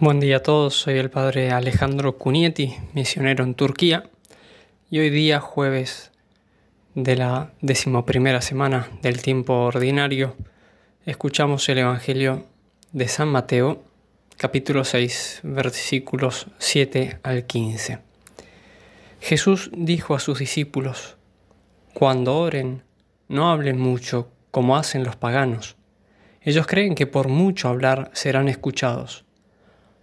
Buen 0.00 0.20
día 0.20 0.36
a 0.36 0.42
todos, 0.44 0.76
soy 0.76 0.96
el 0.96 1.10
padre 1.10 1.50
Alejandro 1.50 2.18
Cunietti, 2.18 2.76
misionero 2.92 3.42
en 3.42 3.56
Turquía, 3.56 4.08
y 4.88 5.00
hoy 5.00 5.10
día, 5.10 5.40
jueves 5.40 6.12
de 6.94 7.16
la 7.16 7.50
decimoprimera 7.62 8.40
semana 8.40 8.88
del 9.02 9.20
tiempo 9.22 9.54
ordinario, 9.54 10.36
escuchamos 11.04 11.68
el 11.68 11.78
Evangelio 11.78 12.46
de 12.92 13.08
San 13.08 13.26
Mateo, 13.26 13.82
capítulo 14.36 14.84
6, 14.84 15.40
versículos 15.42 16.46
7 16.58 17.18
al 17.24 17.46
15. 17.46 17.98
Jesús 19.20 19.68
dijo 19.76 20.14
a 20.14 20.20
sus 20.20 20.38
discípulos, 20.38 21.16
Cuando 21.92 22.38
oren, 22.38 22.84
no 23.26 23.50
hablen 23.50 23.80
mucho 23.80 24.30
como 24.52 24.76
hacen 24.76 25.02
los 25.02 25.16
paganos. 25.16 25.74
Ellos 26.40 26.68
creen 26.68 26.94
que 26.94 27.08
por 27.08 27.26
mucho 27.26 27.68
hablar 27.68 28.12
serán 28.14 28.48
escuchados. 28.48 29.24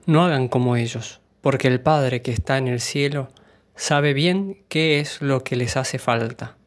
No 0.05 0.23
hagan 0.23 0.47
como 0.47 0.75
ellos, 0.75 1.21
porque 1.41 1.67
el 1.67 1.81
Padre 1.81 2.21
que 2.21 2.31
está 2.31 2.57
en 2.57 2.67
el 2.67 2.79
cielo 2.79 3.29
sabe 3.75 4.13
bien 4.13 4.63
qué 4.69 4.99
es 4.99 5.21
lo 5.21 5.43
que 5.43 5.55
les 5.55 5.77
hace 5.77 5.97
falta, 5.97 6.57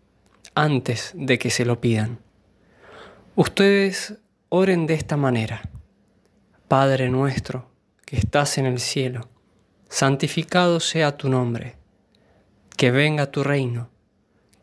antes 0.55 1.12
de 1.15 1.38
que 1.38 1.51
se 1.51 1.65
lo 1.65 1.80
pidan. 1.80 2.19
Ustedes 3.37 4.15
oren 4.48 4.87
de 4.87 4.95
esta 4.95 5.16
manera. 5.16 5.62
Padre 6.66 7.09
nuestro, 7.09 7.70
que 8.05 8.16
estás 8.16 8.59
en 8.59 8.66
el 8.66 8.80
cielo, 8.80 9.29
santificado 9.88 10.80
sea 10.80 11.16
tu 11.16 11.29
nombre, 11.29 11.77
que 12.77 12.91
venga 12.91 13.30
tu 13.30 13.45
reino, 13.45 13.88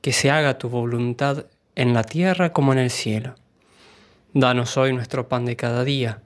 que 0.02 0.12
se 0.12 0.32
haga 0.32 0.58
tu 0.58 0.68
voluntad 0.68 1.46
en 1.76 1.94
la 1.94 2.04
tierra 2.04 2.52
como 2.52 2.74
en 2.74 2.80
el 2.80 2.90
cielo. 2.90 3.36
Danos 4.34 4.76
hoy 4.76 4.92
nuestro 4.92 5.30
pan 5.30 5.46
de 5.46 5.56
cada 5.56 5.84
día, 5.86 6.22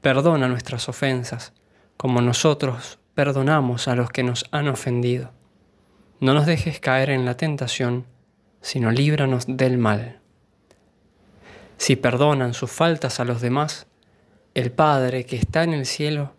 perdona 0.00 0.48
nuestras 0.48 0.88
ofensas, 0.88 1.52
como 1.98 2.22
nosotros 2.22 3.00
perdonamos 3.14 3.88
a 3.88 3.96
los 3.96 4.08
que 4.08 4.22
nos 4.22 4.46
han 4.52 4.68
ofendido. 4.68 5.32
No 6.20 6.32
nos 6.32 6.46
dejes 6.46 6.78
caer 6.78 7.10
en 7.10 7.24
la 7.24 7.36
tentación, 7.36 8.06
sino 8.60 8.92
líbranos 8.92 9.44
del 9.48 9.78
mal. 9.78 10.20
Si 11.76 11.96
perdonan 11.96 12.54
sus 12.54 12.70
faltas 12.70 13.18
a 13.18 13.24
los 13.24 13.40
demás, 13.40 13.88
el 14.54 14.70
Padre 14.70 15.26
que 15.26 15.36
está 15.36 15.64
en 15.64 15.74
el 15.74 15.86
cielo 15.86 16.32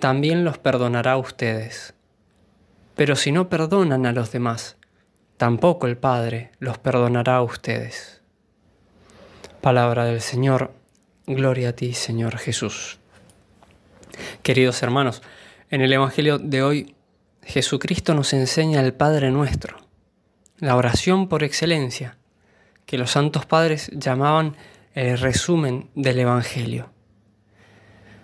también 0.00 0.44
los 0.44 0.58
perdonará 0.58 1.12
a 1.12 1.18
ustedes. 1.18 1.94
Pero 2.96 3.14
si 3.14 3.30
no 3.30 3.48
perdonan 3.48 4.06
a 4.06 4.12
los 4.12 4.32
demás, 4.32 4.76
tampoco 5.36 5.86
el 5.86 5.96
Padre 5.96 6.50
los 6.58 6.78
perdonará 6.78 7.36
a 7.36 7.42
ustedes. 7.42 8.22
Palabra 9.60 10.04
del 10.04 10.20
Señor, 10.20 10.72
gloria 11.26 11.68
a 11.68 11.72
ti, 11.72 11.94
Señor 11.94 12.38
Jesús. 12.38 12.98
Queridos 14.42 14.82
hermanos, 14.82 15.22
en 15.70 15.80
el 15.80 15.92
Evangelio 15.92 16.38
de 16.38 16.62
hoy 16.62 16.94
Jesucristo 17.42 18.14
nos 18.14 18.32
enseña 18.32 18.80
el 18.80 18.92
Padre 18.92 19.30
nuestro, 19.30 19.76
la 20.58 20.76
oración 20.76 21.28
por 21.28 21.44
excelencia, 21.44 22.18
que 22.86 22.98
los 22.98 23.10
santos 23.10 23.46
padres 23.46 23.90
llamaban 23.92 24.56
el 24.94 25.18
resumen 25.18 25.90
del 25.94 26.18
Evangelio. 26.18 26.90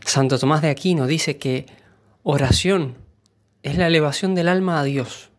Santo 0.04 0.38
Tomás 0.38 0.62
de 0.62 0.70
Aquino 0.70 1.06
dice 1.06 1.36
que 1.38 1.66
oración 2.22 2.96
es 3.62 3.76
la 3.76 3.86
elevación 3.86 4.34
del 4.34 4.48
alma 4.48 4.80
a 4.80 4.84
Dios, 4.84 5.30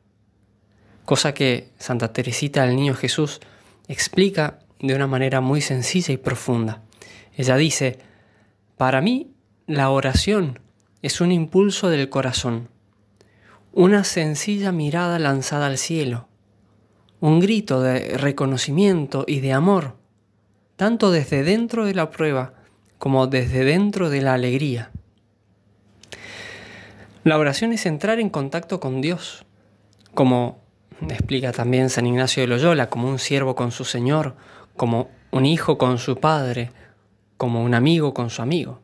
cosa 1.06 1.34
que 1.34 1.70
Santa 1.78 2.14
Teresita 2.14 2.66
del 2.66 2.76
Niño 2.76 2.94
Jesús 2.94 3.42
explica 3.88 4.60
de 4.80 4.96
una 4.96 5.08
manera 5.08 5.42
muy 5.42 5.62
sencilla 5.62 6.14
y 6.14 6.18
profunda. 6.18 6.82
Ella 7.36 7.58
dice, 7.58 8.00
para 8.78 9.02
mí 9.02 9.33
la 9.74 9.90
oración 9.90 10.60
es 11.02 11.20
un 11.20 11.32
impulso 11.32 11.90
del 11.90 12.08
corazón, 12.08 12.70
una 13.72 14.04
sencilla 14.04 14.72
mirada 14.72 15.18
lanzada 15.18 15.66
al 15.66 15.80
cielo, 15.80 16.28
un 17.20 17.40
grito 17.40 17.82
de 17.82 18.20
reconocimiento 18.20 19.26
y 19.28 19.40
de 19.40 19.52
amor, 19.52 19.96
tanto 20.76 21.10
desde 21.10 21.42
dentro 21.42 21.86
de 21.86 21.96
la 21.96 22.12
prueba 22.12 22.54
como 23.00 23.26
desde 23.26 23.66
dentro 23.66 24.12
de 24.12 24.22
la 24.22 24.36
alegría. 24.36 24.92
La 27.24 27.40
oración 27.40 27.74
es 27.74 27.88
entrar 27.88 28.20
en 28.20 28.30
contacto 28.30 28.80
con 28.80 29.02
Dios, 29.02 29.44
como 30.14 30.60
explica 31.10 31.52
también 31.52 31.90
San 31.90 32.06
Ignacio 32.06 32.42
de 32.42 32.48
Loyola, 32.48 32.92
como 32.92 33.10
un 33.10 33.18
siervo 33.18 33.56
con 33.56 33.72
su 33.72 33.86
Señor, 33.86 34.36
como 34.78 35.10
un 35.32 35.48
hijo 35.48 35.80
con 35.80 35.98
su 35.98 36.18
padre, 36.18 36.72
como 37.38 37.64
un 37.64 37.74
amigo 37.74 38.14
con 38.14 38.30
su 38.30 38.44
amigo 38.44 38.83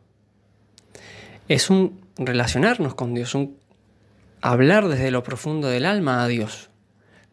es 1.49 1.71
un 1.71 1.99
relacionarnos 2.15 2.93
con 2.93 3.15
Dios, 3.15 3.33
un 3.33 3.57
hablar 4.39 4.87
desde 4.87 5.11
lo 5.11 5.23
profundo 5.23 5.67
del 5.67 5.85
alma 5.85 6.23
a 6.23 6.27
Dios, 6.27 6.69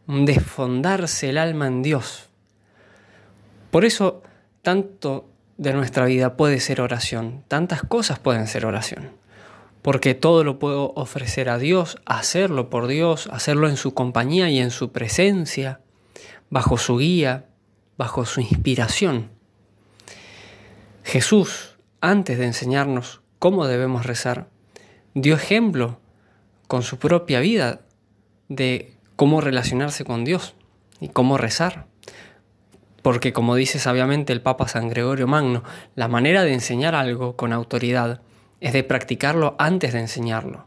un 0.07 0.25
desfondarse 0.25 1.29
el 1.29 1.39
alma 1.39 1.67
en 1.67 1.83
Dios. 1.83 2.31
Por 3.71 3.85
eso, 3.85 4.23
tanto 4.63 5.29
de 5.59 5.75
nuestra 5.75 6.07
vida 6.07 6.35
puede 6.37 6.61
ser 6.61 6.81
oración, 6.81 7.45
tantas 7.47 7.83
cosas 7.83 8.19
pueden 8.19 8.47
ser 8.47 8.65
oración, 8.65 9.11
porque 9.83 10.15
todo 10.15 10.45
lo 10.45 10.59
puedo 10.59 10.95
ofrecer 10.95 11.51
a 11.51 11.59
Dios, 11.59 11.99
hacerlo 12.07 12.71
por 12.71 12.87
Dios, 12.87 13.29
hacerlo 13.31 13.69
en 13.69 13.77
su 13.77 13.93
compañía 13.93 14.49
y 14.49 14.61
en 14.61 14.71
su 14.71 14.93
presencia, 14.93 15.81
bajo 16.49 16.79
su 16.79 16.97
guía, 16.97 17.45
bajo 17.99 18.25
su 18.25 18.41
inspiración. 18.41 19.29
Jesús, 21.05 21.77
antes 22.01 22.39
de 22.39 22.47
enseñarnos 22.47 23.21
cómo 23.47 23.69
debemos 23.69 24.05
rezar, 24.05 24.49
dio 25.15 25.37
ejemplo 25.37 26.01
con 26.67 26.83
su 26.83 26.99
propia 26.99 27.39
vida 27.39 27.83
de 28.49 28.97
cómo 29.15 29.41
relacionarse 29.41 30.05
con 30.05 30.25
Dios 30.25 30.57
y 30.99 31.11
cómo 31.11 31.39
rezar. 31.39 31.87
Porque 33.03 33.33
como 33.33 33.55
dice 33.55 33.79
sabiamente 33.79 34.33
el 34.33 34.43
Papa 34.43 34.67
San 34.67 34.89
Gregorio 34.89 35.29
Magno, 35.29 35.63
la 35.95 36.09
manera 36.09 36.43
de 36.43 36.55
enseñar 36.55 36.97
algo 36.97 37.37
con 37.37 37.53
autoridad 37.53 38.21
es 38.61 38.73
de 38.73 38.83
practicarlo 38.83 39.55
antes 39.61 39.93
de 39.93 40.01
enseñarlo, 40.01 40.67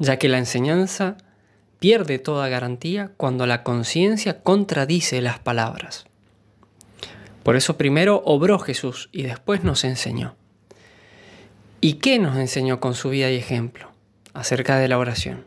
ya 0.00 0.18
que 0.18 0.28
la 0.28 0.38
enseñanza 0.38 1.18
pierde 1.78 2.18
toda 2.18 2.48
garantía 2.48 3.12
cuando 3.16 3.46
la 3.46 3.62
conciencia 3.62 4.42
contradice 4.42 5.20
las 5.20 5.38
palabras. 5.38 6.06
Por 7.44 7.54
eso 7.54 7.76
primero 7.76 8.20
obró 8.24 8.58
Jesús 8.58 9.10
y 9.12 9.22
después 9.22 9.62
nos 9.62 9.84
enseñó. 9.84 10.34
¿Y 11.86 12.00
qué 12.00 12.18
nos 12.18 12.36
enseñó 12.36 12.80
con 12.80 12.94
su 12.94 13.10
vida 13.10 13.30
y 13.30 13.36
ejemplo 13.36 13.92
acerca 14.34 14.76
de 14.76 14.88
la 14.88 14.98
oración? 14.98 15.44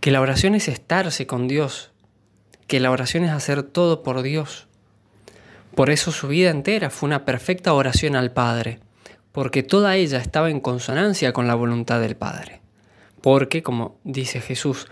Que 0.00 0.10
la 0.10 0.22
oración 0.22 0.54
es 0.54 0.68
estarse 0.68 1.26
con 1.26 1.48
Dios, 1.48 1.92
que 2.66 2.80
la 2.80 2.90
oración 2.90 3.24
es 3.24 3.30
hacer 3.30 3.62
todo 3.62 4.02
por 4.02 4.22
Dios. 4.22 4.68
Por 5.74 5.90
eso 5.90 6.12
su 6.12 6.28
vida 6.28 6.48
entera 6.48 6.88
fue 6.88 7.08
una 7.08 7.26
perfecta 7.26 7.74
oración 7.74 8.16
al 8.16 8.32
Padre, 8.32 8.80
porque 9.32 9.62
toda 9.62 9.96
ella 9.96 10.16
estaba 10.16 10.48
en 10.48 10.60
consonancia 10.60 11.34
con 11.34 11.46
la 11.46 11.56
voluntad 11.56 12.00
del 12.00 12.16
Padre. 12.16 12.62
Porque, 13.20 13.62
como 13.62 13.98
dice 14.02 14.40
Jesús, 14.40 14.86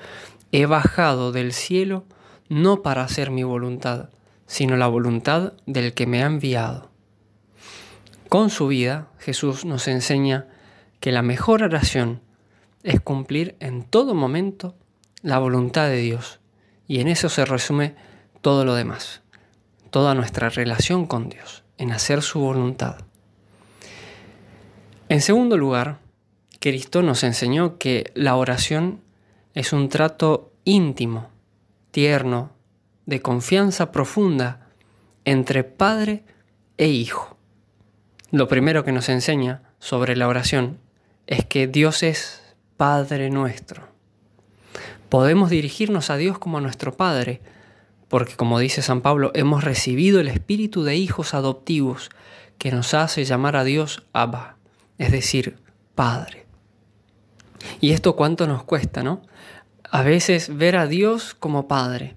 he 0.51 0.67
bajado 0.67 1.33
del 1.33 1.55
cielo 1.55 2.05
no 2.51 2.83
para 2.83 3.05
hacer 3.05 3.31
mi 3.31 3.43
voluntad, 3.43 4.11
sino 4.47 4.77
la 4.77 4.89
voluntad 4.89 5.55
del 5.65 5.95
que 5.95 6.07
me 6.07 6.23
ha 6.23 6.27
enviado. 6.27 6.92
Con 8.33 8.49
su 8.49 8.69
vida, 8.69 9.11
Jesús 9.19 9.67
nos 9.67 9.89
enseña 9.89 10.47
que 11.01 11.13
la 11.13 11.21
mejor 11.21 11.63
oración 11.63 12.23
es 12.83 12.99
cumplir 12.99 13.57
en 13.61 13.85
todo 13.85 14.15
momento 14.15 14.75
la 15.21 15.39
voluntad 15.39 15.89
de 15.89 15.99
Dios. 15.99 16.41
Y 16.89 17.01
en 17.01 17.09
eso 17.09 17.29
se 17.29 17.45
resume 17.45 17.95
todo 18.41 18.65
lo 18.65 18.75
demás, 18.75 19.21
toda 19.91 20.15
nuestra 20.15 20.49
relación 20.49 21.05
con 21.05 21.29
Dios, 21.29 21.63
en 21.77 21.93
hacer 21.93 22.23
su 22.23 22.41
voluntad. 22.41 23.01
En 25.11 25.21
segundo 25.21 25.59
lugar, 25.59 25.99
Cristo 26.59 27.03
nos 27.03 27.25
enseñó 27.25 27.77
que 27.77 28.13
la 28.15 28.37
oración 28.37 29.03
es 29.53 29.75
un 29.75 29.91
trato 29.91 30.55
íntimo, 30.65 31.29
tierno, 31.91 32.53
de 33.05 33.21
confianza 33.21 33.93
profunda 33.93 34.69
entre 35.27 35.65
padre 35.65 36.25
e 36.79 36.89
hijo. 36.89 37.32
Lo 38.33 38.49
primero 38.49 38.83
que 38.83 38.93
nos 38.93 39.11
enseña 39.11 39.61
sobre 39.79 40.17
la 40.17 40.27
oración 40.27 40.79
es 41.27 41.45
que 41.45 41.67
Dios 41.67 42.03
es 42.03 42.43
Padre 42.79 43.29
nuestro. 43.29 43.87
Podemos 45.11 45.51
dirigirnos 45.51 46.09
a 46.09 46.17
Dios 46.17 46.39
como 46.39 46.57
a 46.57 46.63
nuestro 46.63 46.97
Padre, 46.97 47.43
porque 48.09 48.35
como 48.35 48.59
dice 48.59 48.81
San 48.81 49.03
Pablo, 49.03 49.33
hemos 49.35 49.65
recibido 49.65 50.19
el 50.19 50.29
espíritu 50.29 50.83
de 50.83 50.97
hijos 50.97 51.35
adoptivos 51.35 52.09
que 52.57 52.73
nos 52.73 52.95
hace 52.95 53.27
llamar 53.27 53.55
a 53.55 53.65
Dios 53.65 54.03
Abba, 54.15 54.57
es 54.97 55.13
decir, 55.13 55.59
Padre. 55.95 56.47
Y 57.83 57.93
esto 57.93 58.17
cuánto 58.17 58.47
nos 58.47 58.65
cuesta, 58.65 59.03
¿no? 59.03 59.21
A 59.91 60.01
veces 60.01 60.57
ver 60.57 60.77
a 60.77 60.87
Dios 60.87 61.35
como 61.39 61.69
Padre. 61.69 62.15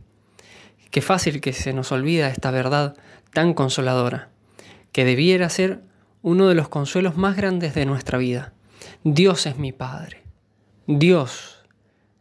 Qué 0.91 1.01
fácil 1.01 1.41
que 1.41 1.51
se 1.51 1.73
nos 1.73 1.91
olvida 1.91 2.29
esta 2.29 2.51
verdad 2.51 2.95
tan 3.33 3.53
consoladora, 3.53 4.29
que 4.93 5.03
debiera 5.03 5.49
ser 5.49 5.81
uno 6.25 6.47
de 6.47 6.55
los 6.55 6.69
consuelos 6.69 7.17
más 7.17 7.35
grandes 7.37 7.75
de 7.75 7.85
nuestra 7.85 8.17
vida, 8.17 8.51
Dios 9.03 9.45
es 9.45 9.59
mi 9.59 9.71
Padre. 9.71 10.23
Dios, 10.87 11.63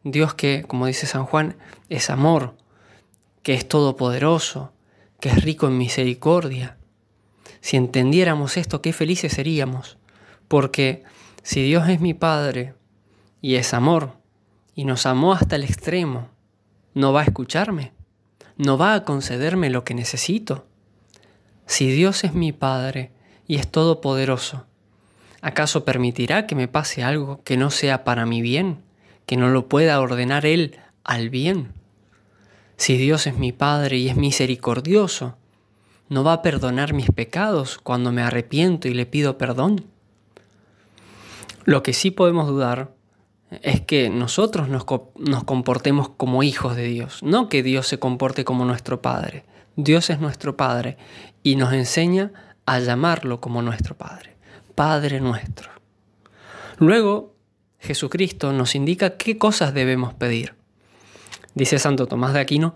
Dios 0.03 0.35
que, 0.35 0.62
como 0.69 0.85
dice 0.85 1.06
San 1.06 1.25
Juan, 1.25 1.56
es 1.89 2.11
amor, 2.11 2.55
que 3.43 3.55
es 3.55 3.67
todopoderoso, 3.67 4.75
que 5.21 5.31
es 5.31 5.43
rico 5.43 5.69
en 5.69 5.79
misericordia. 5.79 6.77
Si 7.62 7.79
entendiéramos 7.79 8.59
esto, 8.59 8.83
qué 8.83 8.93
felices 8.93 9.33
seríamos, 9.33 9.97
porque 10.49 11.03
si 11.43 11.62
Dios 11.62 11.89
es 11.89 12.03
mi 12.03 12.12
Padre 12.12 12.75
y 13.41 13.55
es 13.55 13.73
amor, 13.73 14.19
y 14.75 14.85
nos 14.85 15.06
amó 15.06 15.33
hasta 15.33 15.56
el 15.56 15.65
extremo, 15.65 16.29
¿no 16.93 17.15
va 17.15 17.23
a 17.23 17.25
escucharme? 17.25 17.95
¿No 18.59 18.77
va 18.77 18.93
a 18.93 19.05
concederme 19.05 19.71
lo 19.71 19.83
que 19.83 19.95
necesito? 19.95 20.67
Si 21.65 21.91
Dios 21.91 22.23
es 22.25 22.35
mi 22.35 22.53
Padre 22.53 23.13
y 23.46 23.56
es 23.56 23.70
todopoderoso, 23.70 24.67
¿acaso 25.41 25.85
permitirá 25.85 26.46
que 26.46 26.55
me 26.55 26.69
pase 26.69 27.02
algo 27.02 27.43
que 27.44 27.56
no 27.56 27.70
sea 27.70 28.05
para 28.05 28.26
mi 28.26 28.43
bien, 28.43 28.82
que 29.26 29.37
no 29.37 29.49
lo 29.49 29.69
pueda 29.69 30.00
ordenar 30.00 30.46
Él 30.46 30.79
al 31.05 31.31
bien? 31.31 31.73
Si 32.76 32.96
Dios 32.96 33.26
es 33.26 33.37
mi 33.37 33.52
Padre 33.52 33.99
y 33.99 34.08
es 34.08 34.17
misericordioso, 34.17 35.37
¿no 36.08 36.25
va 36.25 36.35
a 36.35 36.43
perdonar 36.43 36.93
mis 36.93 37.11
pecados 37.11 37.79
cuando 37.79 38.12
me 38.12 38.23
arrepiento 38.23 38.88
y 38.88 38.94
le 38.94 39.06
pido 39.06 39.38
perdón? 39.38 39.85
Lo 41.64 41.82
que 41.82 41.93
sí 41.93 42.11
podemos 42.11 42.46
dudar 42.46 42.93
es 43.62 43.81
que 43.81 44.11
nosotros 44.11 44.69
nos, 44.69 44.85
nos, 45.17 45.44
comportemos 45.44 46.08
como 46.08 46.43
hijos 46.43 46.76
de 46.76 46.85
Dios, 46.85 47.23
no 47.23 47.49
que 47.49 47.62
Dios 47.62 47.87
se 47.87 47.99
comporte 47.99 48.44
como 48.44 48.64
nuestro 48.64 49.00
Padre. 49.00 49.44
Dios 49.76 50.11
es 50.11 50.20
nuestro 50.20 50.56
Padre 50.56 50.96
y 51.43 51.56
nos 51.56 51.73
enseña 51.73 52.32
a 52.66 52.78
llamarlo 52.81 53.40
como 53.40 53.62
nuestro 53.62 53.96
Padre, 53.96 54.37
Padre 54.75 55.20
nuestro. 55.20 55.70
Luego, 56.78 57.34
Jesucristo 57.78 58.52
nos 58.52 58.75
indica 58.75 59.16
qué 59.16 59.38
cosas 59.38 59.75
debemos 59.75 60.14
pedir. 60.14 60.55
Dice 61.55 61.78
Santo 61.78 62.06
Tomás 62.06 62.32
de 62.32 62.40
Aquino 62.40 62.75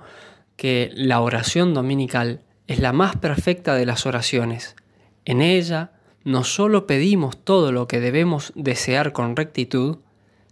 que 0.56 0.90
la 0.94 1.20
oración 1.20 1.75
dominical 1.75 2.43
es 2.67 2.81
la 2.81 2.93
más 2.93 3.17
perfecta 3.17 3.75
de 3.75 3.87
las 3.87 4.06
oraciones. 4.06 4.76
En 5.25 5.40
ella 5.40 5.93
no 6.25 6.44
solo 6.44 6.87
pedimos 6.87 7.43
todo 7.43 7.73
lo 7.73 7.88
que 7.88 8.00
debemos 8.00 8.52
desear 8.55 9.12
con 9.12 9.34
rectitud, 9.34 9.99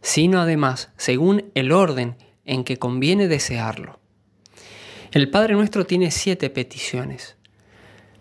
sino 0.01 0.41
además 0.41 0.91
según 0.97 1.51
el 1.55 1.73
orden 1.73 2.17
en 2.45 2.65
que 2.65 2.79
conviene 2.79 3.29
desearlo. 3.29 4.01
El 5.13 5.31
Padre 5.31 5.55
Nuestro 5.55 5.85
tiene 5.87 6.11
siete 6.11 6.51
peticiones. 6.51 7.36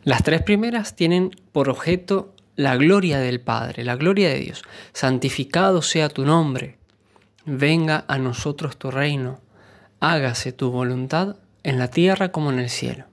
Las 0.05 0.23
tres 0.23 0.41
primeras 0.41 0.95
tienen 0.95 1.31
por 1.51 1.67
objeto 1.67 2.33
la 2.55 2.77
gloria 2.77 3.19
del 3.19 3.41
Padre, 3.41 3.83
la 3.83 3.97
gloria 3.97 4.29
de 4.29 4.39
Dios. 4.39 4.63
Santificado 4.93 5.81
sea 5.81 6.07
tu 6.07 6.25
nombre, 6.25 6.77
venga 7.45 8.05
a 8.07 8.17
nosotros 8.17 8.77
tu 8.77 8.89
reino, 8.89 9.41
hágase 9.99 10.53
tu 10.53 10.71
voluntad 10.71 11.35
en 11.63 11.77
la 11.77 11.89
tierra 11.89 12.31
como 12.31 12.51
en 12.51 12.59
el 12.59 12.69
cielo. 12.69 13.05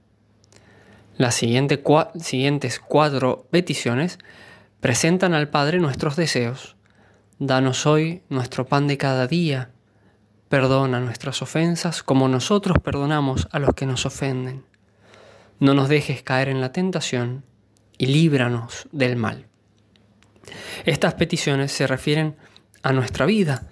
Las 1.17 1.35
siguientes 1.35 2.79
cuatro 2.79 3.47
peticiones 3.51 4.21
presentan 4.79 5.35
al 5.35 5.49
Padre 5.49 5.81
nuestros 5.81 6.15
deseos. 6.15 6.77
Danos 7.41 7.87
hoy 7.87 8.23
nuestro 8.29 8.67
pan 8.67 8.87
de 8.87 8.99
cada 8.99 9.27
día 9.27 9.73
Perdona 10.53 11.01
nuestras 11.01 11.41
ofensas 11.41 12.03
como 12.03 12.29
nosotros 12.29 12.77
perdonamos 12.85 13.49
a 13.53 13.59
los 13.59 13.73
que 13.73 13.87
nos 13.87 14.05
ofenden. 14.05 14.67
No 15.59 15.75
nos 15.75 15.89
dejes 15.89 16.23
caer 16.23 16.49
en 16.49 16.61
la 16.61 16.73
tentación 16.73 17.45
y 17.99 18.07
líbranos 18.07 18.89
del 18.93 19.17
mal. 19.17 19.47
Estas 20.85 21.15
peticiones 21.15 21.73
se 21.73 21.87
refieren 21.87 22.37
a 22.83 22.93
nuestra 22.93 23.27
vida 23.27 23.69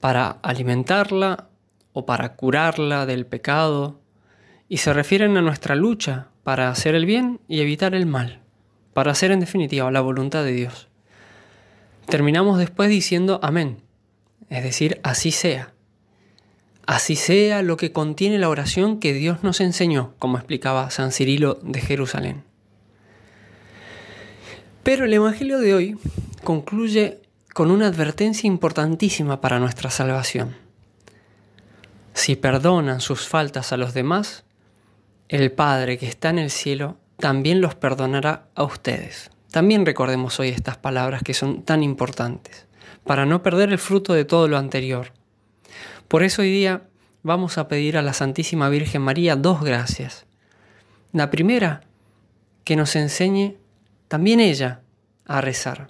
para 0.00 0.28
alimentarla 0.42 1.48
o 1.92 2.06
para 2.06 2.36
curarla 2.36 3.06
del 3.06 3.26
pecado 3.26 4.00
y 4.68 4.78
se 4.78 4.92
refieren 4.92 5.36
a 5.36 5.42
nuestra 5.42 5.74
lucha 5.74 6.28
para 6.44 6.70
hacer 6.70 6.94
el 6.94 7.06
bien 7.06 7.40
y 7.48 7.60
evitar 7.60 7.94
el 7.94 8.06
mal, 8.06 8.40
para 8.94 9.12
hacer 9.12 9.30
en 9.30 9.40
definitiva 9.40 9.90
la 9.90 10.00
voluntad 10.00 10.44
de 10.44 10.52
Dios. 10.52 10.88
Terminamos 12.06 12.58
después 12.58 12.88
diciendo 12.88 13.38
amén, 13.42 13.82
es 14.48 14.62
decir, 14.62 15.00
así 15.02 15.30
sea. 15.30 15.72
Así 16.92 17.16
sea 17.16 17.62
lo 17.62 17.78
que 17.78 17.90
contiene 17.90 18.38
la 18.38 18.50
oración 18.50 19.00
que 19.00 19.14
Dios 19.14 19.42
nos 19.42 19.62
enseñó, 19.62 20.12
como 20.18 20.36
explicaba 20.36 20.90
San 20.90 21.10
Cirilo 21.10 21.58
de 21.62 21.80
Jerusalén. 21.80 22.44
Pero 24.82 25.06
el 25.06 25.14
Evangelio 25.14 25.58
de 25.58 25.72
hoy 25.72 25.98
concluye 26.44 27.22
con 27.54 27.70
una 27.70 27.86
advertencia 27.86 28.46
importantísima 28.46 29.40
para 29.40 29.58
nuestra 29.58 29.88
salvación. 29.88 30.54
Si 32.12 32.36
perdonan 32.36 33.00
sus 33.00 33.26
faltas 33.26 33.72
a 33.72 33.78
los 33.78 33.94
demás, 33.94 34.44
el 35.30 35.50
Padre 35.50 35.96
que 35.96 36.08
está 36.08 36.28
en 36.28 36.40
el 36.40 36.50
cielo 36.50 36.98
también 37.16 37.62
los 37.62 37.74
perdonará 37.74 38.48
a 38.54 38.64
ustedes. 38.64 39.30
También 39.50 39.86
recordemos 39.86 40.38
hoy 40.38 40.50
estas 40.50 40.76
palabras 40.76 41.22
que 41.22 41.32
son 41.32 41.62
tan 41.62 41.82
importantes, 41.82 42.66
para 43.02 43.24
no 43.24 43.42
perder 43.42 43.72
el 43.72 43.78
fruto 43.78 44.12
de 44.12 44.26
todo 44.26 44.46
lo 44.46 44.58
anterior 44.58 45.14
por 46.12 46.24
eso 46.24 46.42
hoy 46.42 46.50
día 46.50 46.82
vamos 47.22 47.56
a 47.56 47.68
pedir 47.68 47.96
a 47.96 48.02
la 48.02 48.12
Santísima 48.12 48.68
Virgen 48.68 49.00
María 49.00 49.34
dos 49.34 49.62
gracias. 49.62 50.26
La 51.10 51.30
primera, 51.30 51.84
que 52.64 52.76
nos 52.76 52.96
enseñe 52.96 53.56
también 54.08 54.38
ella 54.38 54.82
a 55.24 55.40
rezar 55.40 55.88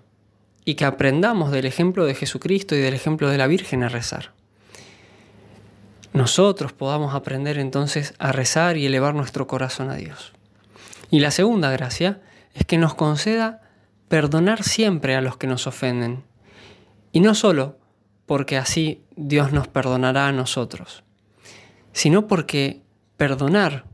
y 0.65 0.77
que 0.77 0.85
aprendamos 0.85 1.51
del 1.51 1.67
ejemplo 1.67 2.05
de 2.05 2.15
Jesucristo 2.15 2.77
y 2.77 2.79
del 2.79 2.95
ejemplo 2.95 3.31
de 3.31 3.37
la 3.37 3.49
Virgen 3.49 3.83
a 3.83 3.89
rezar. 3.89 4.31
Nosotros 6.13 6.73
podamos 6.73 7.17
aprender 7.17 7.59
entonces 7.59 8.15
a 8.21 8.31
rezar 8.31 8.77
y 8.77 8.87
elevar 8.87 9.17
nuestro 9.17 9.49
corazón 9.49 9.91
a 9.91 9.97
Dios. 9.97 10.35
Y 11.11 11.19
la 11.19 11.33
segunda 11.33 11.73
gracia 11.73 12.21
es 12.55 12.65
que 12.65 12.79
nos 12.79 12.95
conceda 12.95 13.61
perdonar 14.07 14.63
siempre 14.63 15.17
a 15.17 15.21
los 15.21 15.37
que 15.37 15.49
nos 15.49 15.67
ofenden. 15.67 16.23
Y 17.11 17.19
no 17.19 17.35
solo 17.35 17.82
porque 18.33 18.57
así 18.57 19.05
Dios 19.15 19.53
nos 19.53 19.69
perdonará 19.69 20.27
a 20.27 20.33
nosotros, 20.33 21.05
sino 21.93 22.29
porque 22.29 22.81
perdonar 23.19 23.85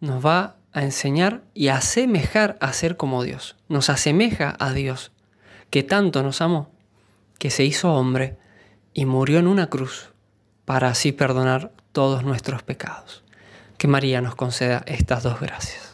nos 0.00 0.26
va 0.26 0.56
a 0.72 0.82
enseñar 0.82 1.44
y 1.54 1.68
a 1.68 1.76
asemejar 1.76 2.58
a 2.60 2.72
ser 2.72 2.96
como 2.96 3.22
Dios. 3.22 3.54
Nos 3.68 3.88
asemeja 3.88 4.56
a 4.58 4.72
Dios, 4.72 5.12
que 5.70 5.84
tanto 5.84 6.24
nos 6.24 6.40
amó, 6.40 6.72
que 7.38 7.50
se 7.50 7.64
hizo 7.64 7.94
hombre 7.94 8.38
y 8.92 9.06
murió 9.06 9.38
en 9.38 9.46
una 9.46 9.68
cruz 9.68 10.10
para 10.64 10.88
así 10.88 11.12
perdonar 11.12 11.70
todos 11.92 12.24
nuestros 12.24 12.64
pecados. 12.64 13.22
Que 13.78 13.86
María 13.86 14.20
nos 14.20 14.34
conceda 14.34 14.82
estas 14.84 15.22
dos 15.22 15.38
gracias. 15.38 15.89